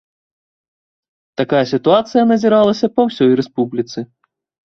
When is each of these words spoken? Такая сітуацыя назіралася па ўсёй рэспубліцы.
Такая 1.41 1.59
сітуацыя 1.73 2.23
назіралася 2.33 2.85
па 2.97 3.01
ўсёй 3.09 3.31
рэспубліцы. 3.43 3.99